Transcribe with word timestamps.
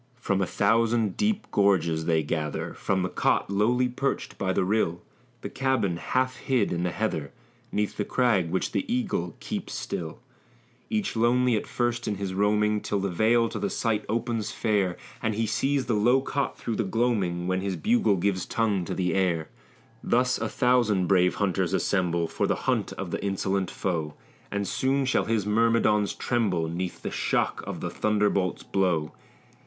From 0.17 0.41
a 0.41 0.47
thousand 0.47 1.15
deep 1.15 1.45
gorges 1.51 2.05
they 2.05 2.23
gather, 2.23 2.73
From 2.73 3.03
the 3.03 3.07
cot 3.09 3.51
lowly 3.51 3.87
perched 3.87 4.35
by 4.39 4.51
the 4.51 4.63
rill, 4.65 5.03
The 5.41 5.49
cabin 5.51 5.97
half 5.97 6.37
hid 6.37 6.73
in 6.73 6.81
the 6.81 6.89
heather, 6.89 7.31
'Neath 7.71 7.95
the 7.97 8.03
crag 8.03 8.49
which 8.49 8.71
the 8.71 8.91
eagle 8.91 9.35
keeps 9.39 9.75
still; 9.75 10.17
Each 10.89 11.15
lonely 11.15 11.55
at 11.55 11.67
first 11.67 12.07
in 12.07 12.15
his 12.15 12.33
roaming, 12.33 12.81
Till 12.81 12.99
the 12.99 13.11
vale 13.11 13.47
to 13.49 13.59
the 13.59 13.69
sight 13.69 14.03
opens 14.09 14.49
fair, 14.51 14.97
And 15.21 15.35
he 15.35 15.45
sees 15.45 15.85
the 15.85 15.93
low 15.93 16.19
cot 16.21 16.57
through 16.57 16.77
the 16.77 16.83
gloaming, 16.83 17.45
When 17.45 17.61
his 17.61 17.75
bugle 17.75 18.15
gives 18.15 18.47
tongue 18.47 18.83
to 18.85 18.95
the 18.95 19.13
air. 19.13 19.49
Thus 20.03 20.39
a 20.39 20.49
thousand 20.49 21.05
brave 21.05 21.35
hunters 21.35 21.75
assemble 21.75 22.27
For 22.27 22.47
the 22.47 22.55
hunt 22.65 22.91
of 22.93 23.11
the 23.11 23.23
insolent 23.23 23.69
foe, 23.69 24.15
And 24.49 24.67
soon 24.67 25.05
shall 25.05 25.25
his 25.25 25.45
myrmidons 25.45 26.15
tremble 26.15 26.67
'Neath 26.67 27.03
the 27.03 27.11
shock 27.11 27.63
of 27.67 27.81
the 27.81 27.91
thunderbolt's 27.91 28.63
blow. 28.63 29.11